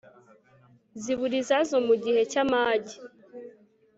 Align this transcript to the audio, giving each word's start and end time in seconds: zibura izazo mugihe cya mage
zibura 1.01 1.35
izazo 1.41 1.75
mugihe 1.87 2.21
cya 2.31 2.43
mage 2.51 2.95